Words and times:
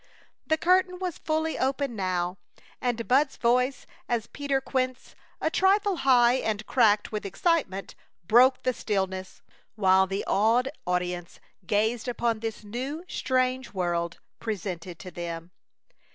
The 0.47 0.57
curtain 0.57 0.97
was 0.97 1.19
fully 1.19 1.59
open 1.59 1.95
now, 1.95 2.39
and 2.81 3.07
Bud's 3.07 3.37
voice 3.37 3.85
as 4.09 4.25
Peter 4.25 4.59
Quince, 4.59 5.13
a 5.39 5.51
trifle 5.51 5.97
high 5.97 6.37
and 6.37 6.65
cracked 6.65 7.11
with 7.11 7.23
excitement, 7.23 7.93
broke 8.27 8.63
the 8.63 8.73
stillness, 8.73 9.43
while 9.75 10.07
the 10.07 10.23
awed 10.25 10.69
audience 10.87 11.39
gazed 11.67 12.07
upon 12.07 12.39
this 12.39 12.63
new, 12.63 13.05
strange 13.07 13.73
world 13.75 14.17
presented 14.39 14.97
to 14.97 15.11
them. 15.11 15.51